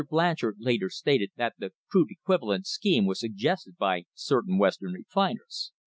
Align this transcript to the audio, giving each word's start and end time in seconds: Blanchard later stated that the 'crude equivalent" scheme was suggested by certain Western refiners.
Blanchard 0.09 0.55
later 0.57 0.89
stated 0.89 1.29
that 1.35 1.53
the 1.59 1.73
'crude 1.91 2.07
equivalent" 2.09 2.65
scheme 2.65 3.05
was 3.05 3.19
suggested 3.19 3.77
by 3.77 4.05
certain 4.15 4.57
Western 4.57 4.93
refiners. 4.93 5.73